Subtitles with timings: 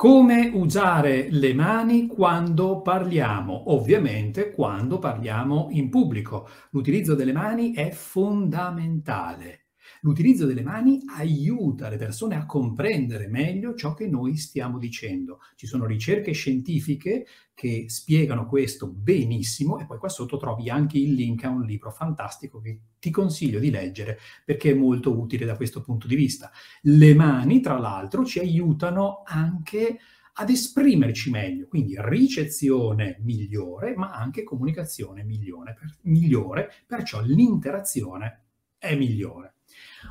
[0.00, 3.72] Come usare le mani quando parliamo?
[3.72, 6.48] Ovviamente quando parliamo in pubblico.
[6.70, 9.67] L'utilizzo delle mani è fondamentale.
[10.02, 15.40] L'utilizzo delle mani aiuta le persone a comprendere meglio ciò che noi stiamo dicendo.
[15.56, 21.14] Ci sono ricerche scientifiche che spiegano questo benissimo e poi qua sotto trovi anche il
[21.14, 25.56] link a un libro fantastico che ti consiglio di leggere perché è molto utile da
[25.56, 26.50] questo punto di vista.
[26.82, 29.98] Le mani, tra l'altro, ci aiutano anche
[30.40, 38.44] ad esprimerci meglio, quindi ricezione migliore, ma anche comunicazione migliore, per, migliore perciò l'interazione
[38.78, 39.54] è migliore.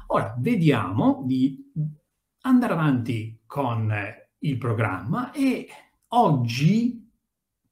[0.08, 1.72] Ora, vediamo di
[2.42, 3.94] andare avanti con
[4.40, 5.68] il programma e
[6.10, 7.10] oggi,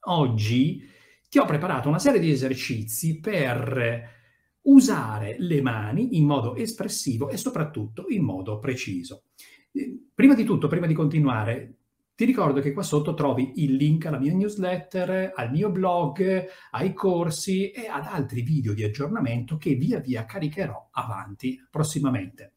[0.02, 0.82] oggi
[1.30, 4.14] ti ho preparato una serie di esercizi per
[4.62, 9.26] usare le mani in modo espressivo e soprattutto in modo preciso.
[10.14, 11.85] Prima di tutto, prima di continuare,
[12.16, 16.94] ti ricordo che qua sotto trovi il link alla mia newsletter, al mio blog, ai
[16.94, 22.54] corsi e ad altri video di aggiornamento che via via caricherò avanti prossimamente.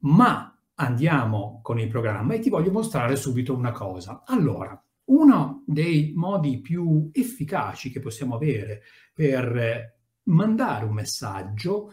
[0.00, 4.22] Ma andiamo con il programma e ti voglio mostrare subito una cosa.
[4.24, 11.92] Allora, uno dei modi più efficaci che possiamo avere per mandare un messaggio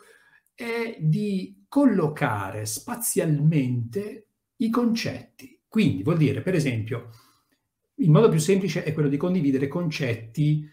[0.53, 5.52] è di collocare spazialmente i concetti.
[5.73, 7.09] Quindi vuol dire, per esempio,
[7.95, 10.69] il modo più semplice è quello di condividere concetti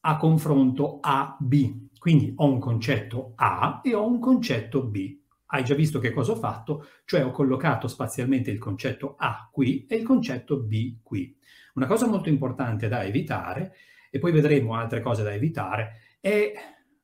[0.00, 1.88] a confronto A-B.
[1.98, 5.18] Quindi ho un concetto A e ho un concetto B.
[5.48, 6.86] Hai già visto che cosa ho fatto?
[7.04, 11.36] Cioè ho collocato spazialmente il concetto A qui e il concetto B qui.
[11.74, 13.74] Una cosa molto importante da evitare,
[14.10, 16.54] e poi vedremo altre cose da evitare, è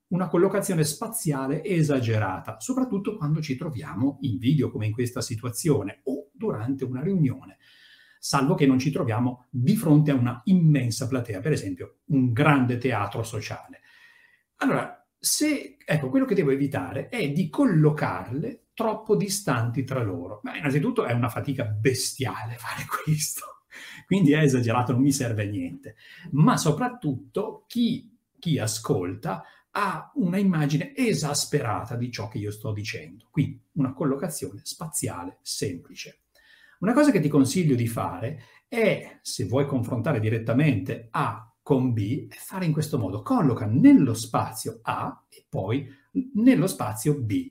[0.07, 6.01] una collocazione spaziale esagerata, soprattutto quando ci troviamo in video come in questa situazione
[6.45, 7.59] durante una riunione,
[8.19, 12.79] salvo che non ci troviamo di fronte a una immensa platea, per esempio un grande
[12.79, 13.81] teatro sociale.
[14.57, 20.41] Allora, se, ecco, quello che devo evitare è di collocarle troppo distanti tra loro.
[20.43, 23.65] Ma innanzitutto è una fatica bestiale fare questo,
[24.07, 25.97] quindi è esagerato, non mi serve a niente.
[26.33, 29.45] Ma soprattutto chi, chi ascolta
[29.77, 33.29] ha una immagine esasperata di ciò che io sto dicendo.
[33.31, 36.21] Quindi una collocazione spaziale semplice.
[36.85, 42.29] Una cosa che ti consiglio di fare è, se vuoi confrontare direttamente A con B,
[42.29, 43.23] è fare in questo modo.
[43.23, 45.89] Colloca nello spazio A e poi
[46.35, 47.51] nello spazio B.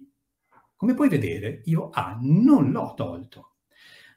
[0.76, 3.56] Come puoi vedere, io A non l'ho tolto.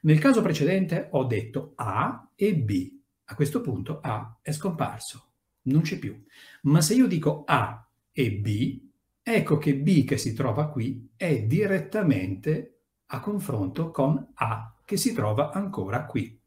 [0.01, 2.99] Nel caso precedente ho detto A e B.
[3.25, 5.31] A questo punto A è scomparso,
[5.63, 6.15] non c'è più.
[6.63, 8.81] Ma se io dico A e B,
[9.23, 15.11] ecco che B che si trova qui è direttamente a confronto con A che si
[15.11, 16.39] trova ancora qui.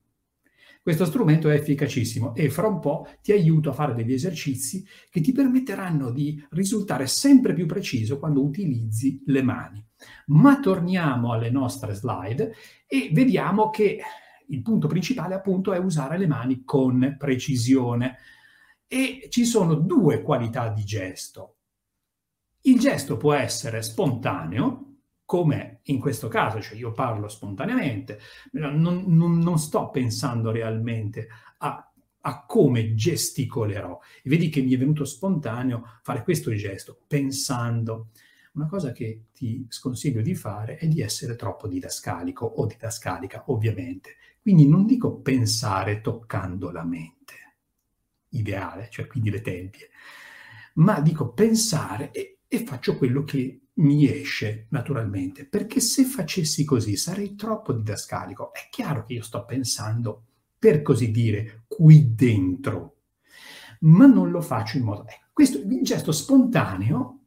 [0.83, 5.21] Questo strumento è efficacissimo e fra un po' ti aiuto a fare degli esercizi che
[5.21, 9.85] ti permetteranno di risultare sempre più preciso quando utilizzi le mani.
[10.29, 12.55] Ma torniamo alle nostre slide
[12.87, 14.01] e vediamo che
[14.47, 18.17] il punto principale appunto è usare le mani con precisione.
[18.87, 21.57] E ci sono due qualità di gesto.
[22.63, 24.90] Il gesto può essere spontaneo,
[25.31, 28.19] come in questo caso, cioè io parlo spontaneamente,
[28.55, 31.89] non, non, non sto pensando realmente a,
[32.23, 33.97] a, come gesticolerò.
[34.25, 38.09] E vedi che mi è venuto spontaneo fare questo gesto, pensando.
[38.55, 44.17] Una cosa che ti sconsiglio di fare è di essere troppo didascalico o didascalica, ovviamente.
[44.43, 47.35] Quindi non dico pensare toccando la mente,
[48.31, 49.91] ideale, cioè quindi le tempie,
[50.75, 56.97] ma dico pensare e, e faccio quello che mi esce naturalmente, perché se facessi così
[56.97, 58.53] sarei troppo didascalico.
[58.53, 60.25] È chiaro che io sto pensando,
[60.59, 62.97] per così dire, qui dentro,
[63.83, 65.07] ma non lo faccio in modo...
[65.07, 67.21] Eh, questo, il gesto spontaneo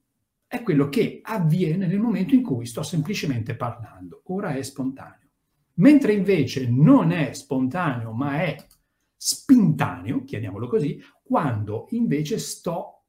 [0.45, 4.23] è quello che avviene nel momento in cui sto semplicemente parlando.
[4.25, 5.29] Ora è spontaneo.
[5.75, 8.57] Mentre invece non è spontaneo, ma è
[9.15, 13.02] spintaneo, chiamiamolo così, quando invece sto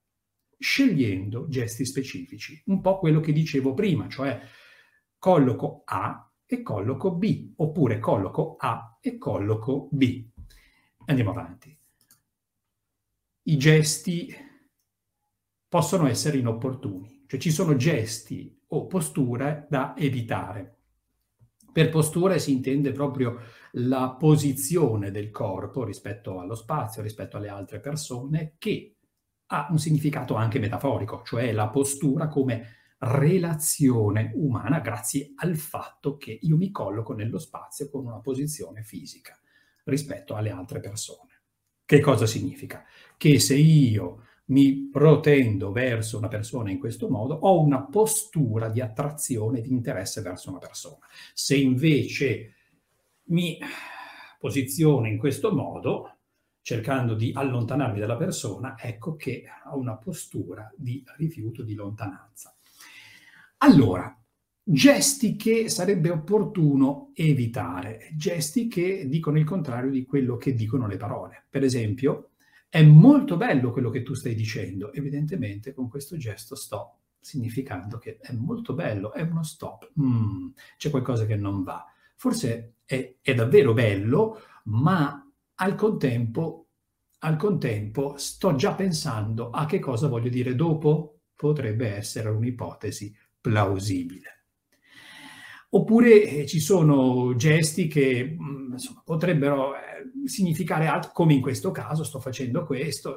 [0.58, 4.40] scegliendo gesti specifici, un po' quello che dicevo prima, cioè
[5.18, 10.24] colloco A e colloco B, oppure colloco A e colloco B.
[11.06, 11.76] Andiamo avanti.
[13.46, 14.34] I gesti
[15.68, 20.78] possono essere inopportuni, cioè ci sono gesti o posture da evitare.
[21.72, 23.40] Per postura si intende proprio
[23.72, 28.93] la posizione del corpo rispetto allo spazio, rispetto alle altre persone, che
[29.46, 36.38] ha un significato anche metaforico, cioè la postura come relazione umana grazie al fatto che
[36.40, 39.38] io mi colloco nello spazio con una posizione fisica.
[39.84, 41.42] rispetto alle altre persone.
[41.84, 42.84] Che cosa significa?
[43.16, 48.80] Che se io mi protendo verso una persona in questo modo, ho una postura di
[48.80, 51.06] attrazione, di interesse verso una persona.
[51.32, 52.54] Se invece
[53.24, 53.58] mi
[54.38, 56.13] posiziono in questo modo,
[56.64, 62.56] cercando di allontanarmi dalla persona, ecco che ho una postura di rifiuto, di lontananza.
[63.58, 64.18] Allora,
[64.62, 70.96] gesti che sarebbe opportuno evitare, gesti che dicono il contrario di quello che dicono le
[70.96, 71.44] parole.
[71.50, 72.30] Per esempio,
[72.70, 78.16] è molto bello quello che tu stai dicendo, evidentemente con questo gesto sto significando che
[78.22, 81.84] è molto bello, è uno stop, mm, c'è qualcosa che non va.
[82.16, 85.23] Forse è, è davvero bello, ma
[85.56, 86.68] al contempo,
[87.18, 91.20] al contempo sto già pensando a che cosa voglio dire dopo.
[91.36, 94.34] Potrebbe essere un'ipotesi plausibile.
[95.70, 101.72] Oppure eh, ci sono gesti che mm, insomma, potrebbero eh, significare altro, come in questo
[101.72, 103.16] caso sto facendo questo,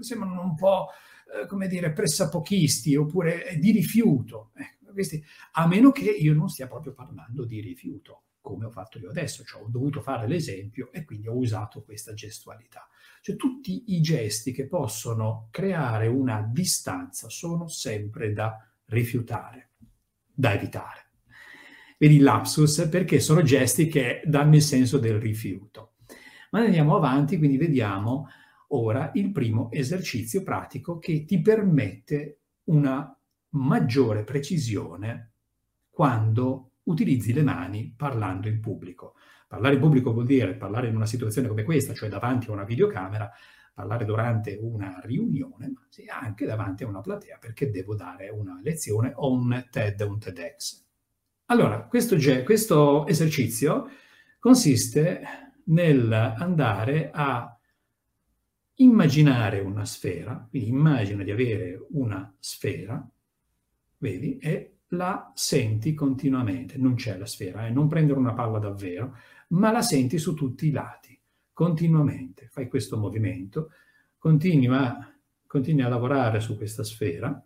[0.00, 0.86] sembrano un po',
[1.34, 4.52] eh, come dire, pressapochisti oppure di rifiuto.
[4.54, 4.76] Ecco,
[5.52, 9.42] a meno che io non stia proprio parlando di rifiuto, come ho fatto io adesso,
[9.42, 12.88] cioè ho dovuto fare l'esempio e quindi ho usato questa gestualità.
[13.20, 18.56] Cioè tutti i gesti che possono creare una distanza sono sempre da
[18.86, 19.70] rifiutare,
[20.32, 21.06] da evitare
[21.98, 25.94] vedi lapsus, perché sono gesti che danno il senso del rifiuto.
[26.50, 28.28] Ma andiamo avanti, quindi vediamo
[28.68, 33.16] ora il primo esercizio pratico che ti permette una
[33.50, 35.32] maggiore precisione
[35.88, 39.14] quando utilizzi le mani parlando in pubblico.
[39.46, 42.64] Parlare in pubblico vuol dire parlare in una situazione come questa, cioè davanti a una
[42.64, 43.30] videocamera,
[43.72, 49.12] parlare durante una riunione, ma anche davanti a una platea perché devo dare una lezione
[49.14, 50.84] o un TED, un TEDx.
[51.46, 53.88] Allora, questo, questo esercizio
[54.38, 55.22] consiste
[55.64, 57.56] nell'andare a
[58.76, 63.08] immaginare una sfera, quindi immagina di avere una sfera,
[63.98, 69.16] vedi, e la senti continuamente, non c'è la sfera, eh, non prendere una palla davvero,
[69.48, 71.18] ma la senti su tutti i lati,
[71.52, 72.48] continuamente.
[72.50, 73.70] Fai questo movimento,
[74.18, 75.12] continua,
[75.46, 77.42] continui a lavorare su questa sfera,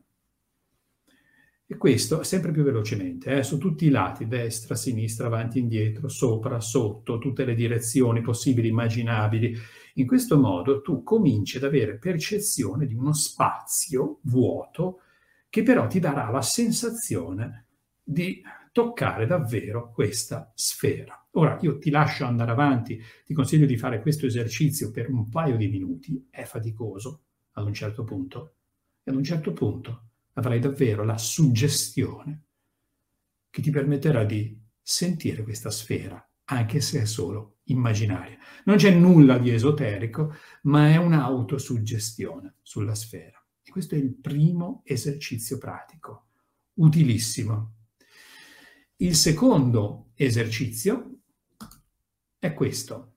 [1.67, 6.59] e questo sempre più velocemente, eh, su tutti i lati, destra, sinistra, avanti, indietro, sopra,
[6.59, 9.57] sotto, tutte le direzioni possibili, immaginabili.
[9.95, 15.03] In questo modo tu cominci ad avere percezione di uno spazio vuoto
[15.50, 17.67] che però ti darà la sensazione
[18.02, 18.41] di
[18.73, 21.26] toccare davvero questa sfera.
[21.32, 25.56] Ora io ti lascio andare avanti, ti consiglio di fare questo esercizio per un paio
[25.56, 28.55] di minuti, è faticoso ad un certo punto,
[29.02, 30.05] e ad un certo punto
[30.35, 32.44] avrai davvero la suggestione
[33.50, 38.38] che ti permetterà di sentire questa sfera, anche se è solo immaginaria.
[38.64, 43.40] Non c'è nulla di esoterico, ma è un'autosuggestione sulla sfera.
[43.71, 46.27] Questo è il primo esercizio pratico,
[46.75, 47.77] utilissimo.
[48.97, 51.21] Il secondo esercizio
[52.37, 53.15] è questo,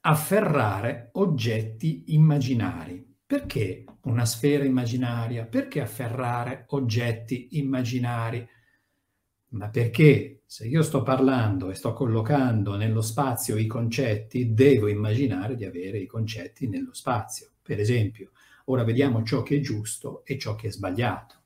[0.00, 3.12] afferrare oggetti immaginari.
[3.24, 5.46] Perché una sfera immaginaria?
[5.46, 8.46] Perché afferrare oggetti immaginari?
[9.50, 15.54] Ma perché se io sto parlando e sto collocando nello spazio i concetti, devo immaginare
[15.54, 17.52] di avere i concetti nello spazio.
[17.62, 18.32] Per esempio,
[18.64, 21.42] ora vediamo ciò che è giusto e ciò che è sbagliato.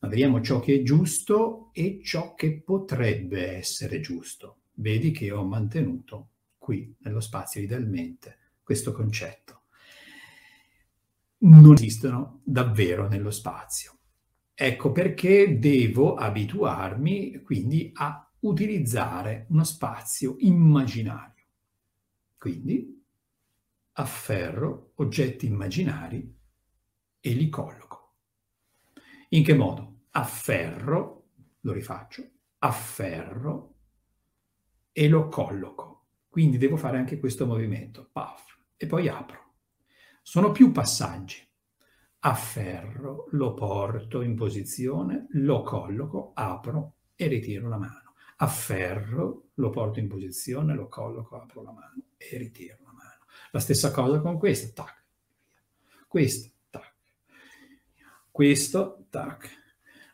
[0.00, 4.56] Ma vediamo ciò che è giusto e ciò che potrebbe essere giusto.
[4.74, 6.28] Vedi che ho mantenuto
[6.58, 9.60] qui nello spazio idealmente questo concetto
[11.40, 13.96] non esistono davvero nello spazio.
[14.54, 21.44] Ecco perché devo abituarmi quindi a utilizzare uno spazio immaginario.
[22.36, 23.02] Quindi
[23.92, 26.38] afferro oggetti immaginari
[27.20, 28.14] e li colloco.
[29.30, 30.02] In che modo?
[30.10, 31.28] Afferro,
[31.60, 33.74] lo rifaccio, afferro
[34.92, 36.06] e lo colloco.
[36.28, 39.38] Quindi devo fare anche questo movimento, puff, e poi apro.
[40.22, 41.46] Sono più passaggi.
[42.20, 48.14] Afferro, lo porto in posizione, lo colloco, apro e ritiro la mano.
[48.36, 53.24] Afferro, lo porto in posizione, lo colloco, apro la mano e ritiro la mano.
[53.50, 55.04] La stessa cosa con questo, tac.
[56.06, 56.59] Questo, tac.
[58.40, 59.50] Questo, tac.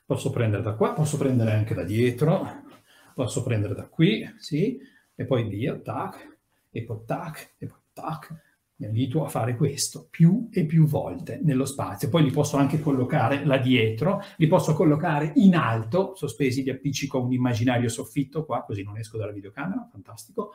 [0.05, 2.65] Posso prendere da qua, posso prendere anche da dietro,
[3.15, 4.77] posso prendere da qui, sì,
[5.15, 6.39] e poi via, tac,
[6.73, 8.35] e poi tac, e poi tac,
[8.79, 12.09] mi invito a fare questo più e più volte nello spazio.
[12.09, 17.19] Poi li posso anche collocare là dietro, li posso collocare in alto, sospesi, li appiccico
[17.19, 20.51] a un immaginario soffitto qua, così non esco dalla videocamera, fantastico.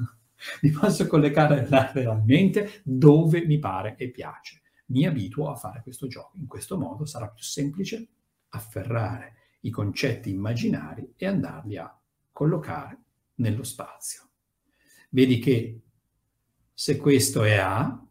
[0.62, 4.59] mi posso collocare lateralmente dove mi pare e piace.
[4.90, 6.36] Mi abituo a fare questo gioco.
[6.36, 8.08] In questo modo sarà più semplice
[8.50, 12.00] afferrare i concetti immaginari e andarli a
[12.32, 13.02] collocare
[13.36, 14.28] nello spazio.
[15.10, 15.80] Vedi che
[16.72, 18.06] se questo è A,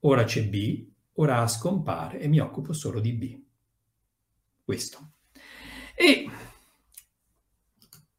[0.00, 3.42] ora c'è B, ora A scompare e mi occupo solo di B.
[4.62, 5.12] Questo.
[5.94, 6.28] E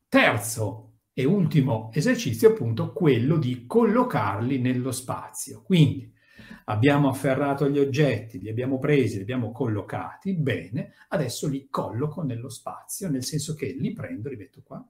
[0.08, 5.62] terzo e ultimo esercizio appunto quello di collocarli nello spazio.
[5.62, 6.12] Quindi
[6.65, 12.50] abbiamo afferrato gli oggetti, li abbiamo presi, li abbiamo collocati, bene, adesso li colloco nello
[12.50, 14.86] spazio, nel senso che li prendo, li metto qua,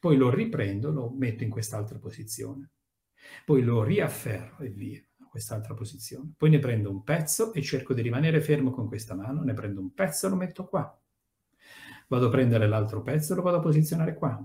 [0.00, 2.70] poi lo riprendo, lo metto in quest'altra posizione,
[3.44, 6.32] poi lo riafferro e via quest'altra posizione.
[6.36, 9.80] Poi ne prendo un pezzo e cerco di rimanere fermo con questa mano, ne prendo
[9.80, 11.00] un pezzo e lo metto qua.
[12.08, 14.42] Vado a prendere l'altro pezzo e lo vado a posizionare qua.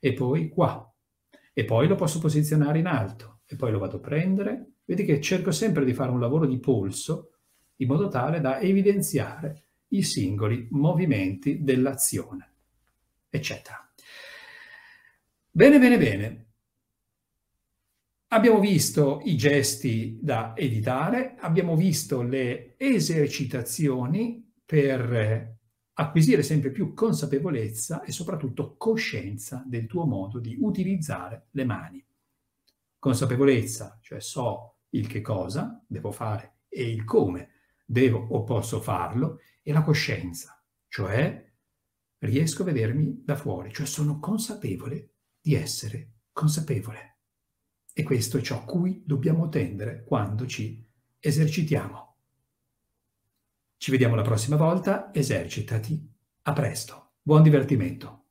[0.00, 0.92] E poi qua.
[1.52, 3.42] E poi lo posso posizionare in alto.
[3.46, 4.71] E poi lo vado a prendere.
[4.92, 7.30] Vedi che cerco sempre di fare un lavoro di polso
[7.76, 12.52] in modo tale da evidenziare i singoli movimenti dell'azione,
[13.30, 13.90] eccetera.
[15.50, 16.46] Bene, bene, bene.
[18.28, 25.56] Abbiamo visto i gesti da editare, abbiamo visto le esercitazioni per
[25.94, 32.04] acquisire sempre più consapevolezza e soprattutto coscienza del tuo modo di utilizzare le mani.
[32.98, 37.50] Consapevolezza, cioè so il che cosa devo fare e il come
[37.84, 41.50] devo o posso farlo, e la coscienza, cioè
[42.18, 47.18] riesco a vedermi da fuori, cioè sono consapevole di essere consapevole.
[47.92, 50.84] E questo è ciò a cui dobbiamo tendere quando ci
[51.18, 52.16] esercitiamo.
[53.76, 56.10] Ci vediamo la prossima volta, esercitati.
[56.42, 57.12] A presto.
[57.22, 58.21] Buon divertimento.